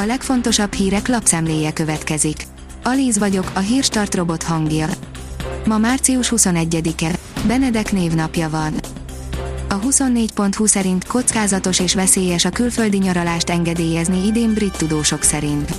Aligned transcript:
A 0.00 0.04
legfontosabb 0.06 0.72
hírek 0.72 1.08
lapszemléje 1.08 1.72
következik. 1.72 2.46
Alíz 2.82 3.18
vagyok, 3.18 3.50
a 3.54 3.58
hírstart 3.58 4.14
robot 4.14 4.42
hangja. 4.42 4.88
Ma 5.66 5.78
március 5.78 6.32
21-e. 6.36 7.18
Benedek 7.46 7.92
névnapja 7.92 8.50
van. 8.50 8.74
A 9.68 9.78
24.20 9.78 10.66
szerint 10.66 11.06
kockázatos 11.06 11.80
és 11.80 11.94
veszélyes 11.94 12.44
a 12.44 12.50
külföldi 12.50 12.96
nyaralást 12.96 13.50
engedélyezni 13.50 14.26
idén 14.26 14.54
brit 14.54 14.76
tudósok 14.76 15.22
szerint. 15.22 15.74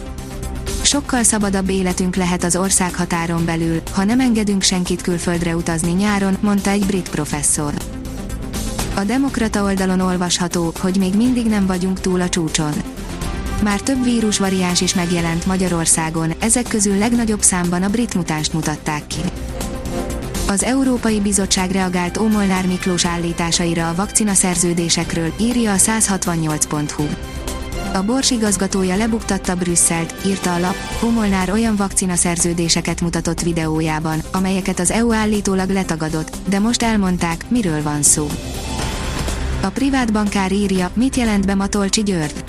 Sokkal 0.81 1.23
szabadabb 1.23 1.69
életünk 1.69 2.15
lehet 2.15 2.43
az 2.43 2.55
ország 2.55 2.95
határon 2.95 3.45
belül, 3.45 3.81
ha 3.93 4.03
nem 4.03 4.19
engedünk 4.19 4.61
senkit 4.61 5.01
külföldre 5.01 5.55
utazni 5.55 5.91
nyáron, 5.91 6.37
mondta 6.41 6.69
egy 6.69 6.85
brit 6.85 7.09
professzor. 7.09 7.73
A 8.95 9.03
Demokrata 9.03 9.63
oldalon 9.63 9.99
olvasható, 9.99 10.73
hogy 10.79 10.97
még 10.97 11.15
mindig 11.15 11.45
nem 11.45 11.65
vagyunk 11.65 11.99
túl 11.99 12.21
a 12.21 12.29
csúcson. 12.29 12.73
Már 13.63 13.81
több 13.81 14.03
vírusvariáns 14.03 14.81
is 14.81 14.93
megjelent 14.93 15.45
Magyarországon, 15.45 16.33
ezek 16.39 16.67
közül 16.67 16.97
legnagyobb 16.97 17.41
számban 17.41 17.83
a 17.83 17.89
brit 17.89 18.13
mutást 18.13 18.53
mutatták 18.53 19.07
ki. 19.07 19.19
Az 20.47 20.63
Európai 20.63 21.19
Bizottság 21.19 21.71
reagált 21.71 22.17
Ómolnár 22.17 22.67
Miklós 22.67 23.05
állításaira 23.05 23.89
a 23.89 23.95
vakcina 23.95 24.33
szerződésekről, 24.33 25.33
írja 25.39 25.71
a 25.71 25.75
168.hu. 25.75 27.03
A 27.93 28.03
Bors 28.03 28.31
igazgatója 28.31 28.95
lebuktatta 28.95 29.55
Brüsszelt, 29.55 30.13
írta 30.25 30.53
a 30.53 30.59
lap, 30.59 30.75
Ómolnár 31.03 31.51
olyan 31.51 31.75
vakcina 31.75 32.15
szerződéseket 32.15 33.01
mutatott 33.01 33.41
videójában, 33.41 34.19
amelyeket 34.31 34.79
az 34.79 34.91
EU 34.91 35.13
állítólag 35.13 35.69
letagadott, 35.69 36.37
de 36.49 36.59
most 36.59 36.83
elmondták, 36.83 37.45
miről 37.47 37.83
van 37.83 38.01
szó. 38.03 38.27
A 39.61 39.69
privát 39.69 40.11
bankár 40.13 40.51
írja, 40.51 40.91
mit 40.93 41.15
jelent 41.15 41.45
be 41.45 41.55
Matolcsi 41.55 42.03
György. 42.03 42.48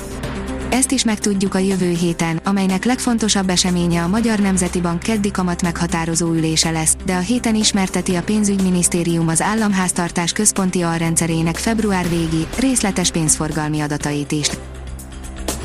Ezt 0.70 0.90
is 0.90 1.04
megtudjuk 1.04 1.54
a 1.54 1.58
jövő 1.58 1.94
héten, 1.94 2.40
amelynek 2.44 2.84
legfontosabb 2.84 3.48
eseménye 3.48 4.02
a 4.02 4.08
Magyar 4.08 4.38
Nemzeti 4.38 4.80
Bank 4.80 5.00
keddi 5.02 5.30
kamat 5.30 5.62
meghatározó 5.62 6.32
ülése 6.32 6.70
lesz, 6.70 6.96
de 7.04 7.14
a 7.14 7.18
héten 7.18 7.54
ismerteti 7.54 8.14
a 8.14 8.22
pénzügyminisztérium 8.22 9.28
az 9.28 9.40
államháztartás 9.40 10.32
központi 10.32 10.82
alrendszerének 10.82 11.56
február 11.56 12.08
végi, 12.08 12.46
részletes 12.58 13.10
pénzforgalmi 13.10 13.80
adatait 13.80 14.32
is. 14.32 14.48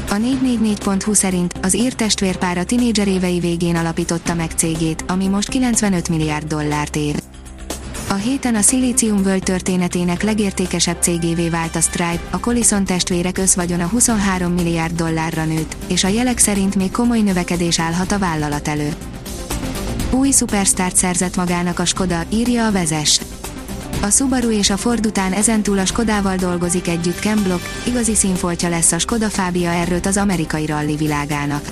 A 0.10 0.16
444.hu 0.16 1.14
szerint 1.14 1.54
az 1.62 1.76
ír 1.76 1.94
testvérpár 1.94 2.58
a 2.58 2.64
tinédzser 2.64 3.08
évei 3.08 3.40
végén 3.40 3.76
alapította 3.76 4.34
meg 4.34 4.52
cégét, 4.52 5.04
ami 5.08 5.28
most 5.28 5.50
95 5.50 6.10
milliárd 6.10 6.48
dollárt 6.48 6.96
ér. 6.96 7.16
A 8.08 8.14
héten 8.14 8.56
a 8.56 8.62
Silicium 8.62 9.22
World 9.24 9.44
történetének 9.44 10.24
legértékesebb 10.24 10.98
cégévé 11.02 11.50
vált 11.50 11.76
a 11.76 11.82
Stripe, 11.82 12.22
a 12.30 12.40
Collison 12.40 12.86
testvérek 12.86 13.38
összvagyona 13.38 13.88
23 13.88 14.52
milliárd 14.52 14.96
dollárra 14.96 15.46
nőtt, 15.46 15.76
és 15.88 16.04
a 16.04 16.08
jelek 16.08 16.38
szerint 16.38 16.76
még 16.76 16.92
komoly 16.92 17.20
növekedés 17.20 17.80
állhat 17.80 18.12
a 18.12 18.20
vállalat 18.20 18.68
elő. 18.68 18.94
Új 20.12 20.32
szupersztárt 20.32 20.96
szerzett 20.96 21.36
magának 21.36 21.80
a 21.80 21.86
Skoda, 21.86 22.24
írja 22.30 22.66
a 22.66 22.72
vezes. 22.72 23.20
A 24.02 24.10
Subaru 24.10 24.52
és 24.52 24.70
a 24.70 24.78
Ford 24.78 25.06
után 25.06 25.34
ezentúl 25.34 25.80
a 25.80 25.86
Skodával 25.86 26.36
dolgozik 26.36 26.88
együtt 26.88 27.20
Ken 27.20 27.44
Block, 27.44 27.84
igazi 27.88 28.16
színfoltja 28.16 28.70
lesz 28.70 28.92
a 28.92 29.00
Skoda 29.00 29.30
Fábia 29.30 29.70
erőt 29.70 30.06
az 30.06 30.18
amerikai 30.18 30.66
ralli 30.66 30.96
világának. 30.96 31.64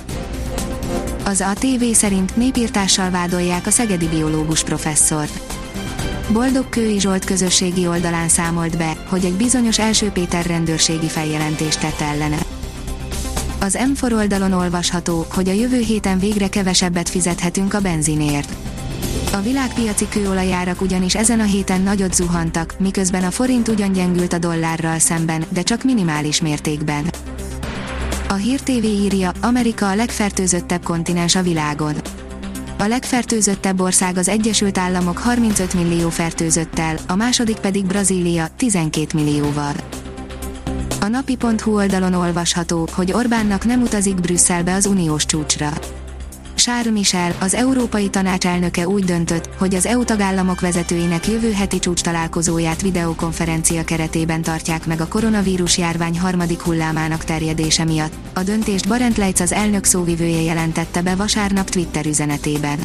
Az 1.24 1.40
ATV 1.40 1.84
szerint 1.92 2.36
népírtással 2.36 3.10
vádolják 3.10 3.66
a 3.66 3.70
szegedi 3.70 4.08
biológus 4.08 4.64
professzort. 4.64 5.53
Boldog 6.32 6.68
Kői 6.68 7.00
Zsolt 7.00 7.24
közösségi 7.24 7.86
oldalán 7.86 8.28
számolt 8.28 8.76
be, 8.76 8.96
hogy 9.08 9.24
egy 9.24 9.32
bizonyos 9.32 9.78
első 9.78 10.10
Péter 10.10 10.46
rendőrségi 10.46 11.08
feljelentést 11.08 11.80
tett 11.80 12.00
ellene. 12.00 12.38
Az 13.60 13.78
M4 13.94 14.12
oldalon 14.12 14.52
olvasható, 14.52 15.26
hogy 15.30 15.48
a 15.48 15.52
jövő 15.52 15.78
héten 15.78 16.18
végre 16.18 16.48
kevesebbet 16.48 17.08
fizethetünk 17.08 17.74
a 17.74 17.80
benzinért. 17.80 18.52
A 19.32 19.40
világpiaci 19.40 20.08
kőolajárak 20.08 20.80
ugyanis 20.80 21.14
ezen 21.14 21.40
a 21.40 21.44
héten 21.44 21.80
nagyot 21.80 22.14
zuhantak, 22.14 22.74
miközben 22.78 23.24
a 23.24 23.30
forint 23.30 23.68
ugyan 23.68 23.92
gyengült 23.92 24.32
a 24.32 24.38
dollárral 24.38 24.98
szemben, 24.98 25.44
de 25.48 25.62
csak 25.62 25.84
minimális 25.84 26.40
mértékben. 26.40 27.04
A 28.28 28.34
Hír 28.34 28.60
TV 28.60 28.84
írja, 28.84 29.32
Amerika 29.40 29.88
a 29.88 29.94
legfertőzöttebb 29.94 30.82
kontinens 30.82 31.34
a 31.34 31.42
világon. 31.42 31.94
A 32.84 32.88
legfertőzöttebb 32.88 33.80
ország 33.80 34.16
az 34.16 34.28
Egyesült 34.28 34.78
Államok 34.78 35.18
35 35.18 35.74
millió 35.74 36.08
fertőzöttel, 36.08 36.96
a 37.06 37.14
második 37.14 37.56
pedig 37.56 37.86
Brazília 37.86 38.46
12 38.56 39.06
millióval. 39.14 39.72
A 41.00 41.06
napi.hu 41.06 41.74
oldalon 41.74 42.14
olvasható, 42.14 42.88
hogy 42.92 43.12
Orbánnak 43.12 43.64
nem 43.64 43.82
utazik 43.82 44.14
Brüsszelbe 44.14 44.74
az 44.74 44.86
uniós 44.86 45.26
csúcsra. 45.26 45.72
Charles 46.64 46.92
Michel, 46.92 47.34
az 47.40 47.54
Európai 47.54 48.08
Tanács 48.08 48.46
elnöke 48.46 48.88
úgy 48.88 49.04
döntött, 49.04 49.48
hogy 49.58 49.74
az 49.74 49.86
EU 49.86 50.04
tagállamok 50.04 50.60
vezetőinek 50.60 51.28
jövő 51.28 51.52
heti 51.52 51.78
csúcs 51.78 52.00
találkozóját 52.00 52.82
videokonferencia 52.82 53.84
keretében 53.84 54.42
tartják 54.42 54.86
meg 54.86 55.00
a 55.00 55.08
koronavírus 55.08 55.78
járvány 55.78 56.18
harmadik 56.18 56.60
hullámának 56.60 57.24
terjedése 57.24 57.84
miatt. 57.84 58.12
A 58.34 58.42
döntést 58.42 58.88
Barent 58.88 59.16
Leitz 59.16 59.40
az 59.40 59.52
elnök 59.52 59.84
szóvivője 59.84 60.40
jelentette 60.40 61.02
be 61.02 61.14
vasárnap 61.14 61.70
Twitter 61.70 62.06
üzenetében. 62.06 62.78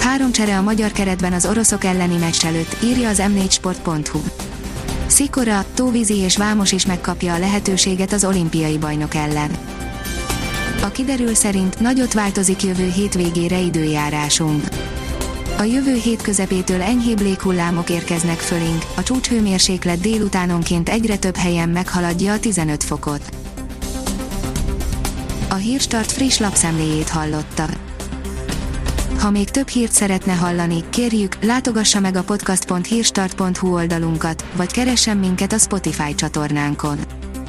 Három 0.00 0.32
csere 0.32 0.56
a 0.56 0.62
magyar 0.62 0.92
keretben 0.92 1.32
az 1.32 1.46
oroszok 1.46 1.84
elleni 1.84 2.16
meccs 2.16 2.44
előtt, 2.44 2.76
írja 2.84 3.08
az 3.08 3.22
m4sport.hu. 3.26 4.20
Szikora, 5.06 5.64
Tóvízi 5.74 6.16
és 6.16 6.36
Vámos 6.36 6.72
is 6.72 6.86
megkapja 6.86 7.34
a 7.34 7.38
lehetőséget 7.38 8.12
az 8.12 8.24
olimpiai 8.24 8.78
bajnok 8.78 9.14
ellen. 9.14 9.77
A 10.82 10.88
kiderül 10.88 11.34
szerint 11.34 11.80
nagyot 11.80 12.12
változik 12.12 12.62
jövő 12.62 12.90
hétvégére 12.90 13.58
időjárásunk. 13.58 14.64
A 15.58 15.62
jövő 15.62 15.94
hét 15.94 16.22
közepétől 16.22 16.82
enyhébb 16.82 17.20
léghullámok 17.20 17.90
érkeznek 17.90 18.38
fölénk, 18.38 18.84
a 18.96 19.02
csúcshőmérséklet 19.02 20.00
délutánonként 20.00 20.88
egyre 20.88 21.16
több 21.16 21.36
helyen 21.36 21.68
meghaladja 21.68 22.32
a 22.32 22.38
15 22.38 22.84
fokot. 22.84 23.22
A 25.48 25.54
Hírstart 25.54 26.12
friss 26.12 26.38
lapszemléjét 26.38 27.08
hallotta. 27.08 27.66
Ha 29.18 29.30
még 29.30 29.50
több 29.50 29.68
hírt 29.68 29.92
szeretne 29.92 30.32
hallani, 30.32 30.84
kérjük, 30.90 31.44
látogassa 31.44 32.00
meg 32.00 32.16
a 32.16 32.22
podcast.hírstart.hu 32.22 33.72
oldalunkat, 33.72 34.44
vagy 34.56 34.72
keressen 34.72 35.16
minket 35.16 35.52
a 35.52 35.58
Spotify 35.58 36.14
csatornánkon 36.14 37.17